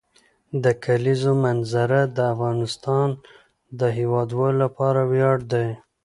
د 0.63 0.65
کلیزو 0.83 1.33
منظره 1.45 2.01
د 2.17 2.17
افغانستان 2.33 3.09
د 3.79 3.81
هیوادوالو 3.97 4.57
لپاره 4.63 5.01
ویاړ 5.11 5.37
دی. 5.51 5.69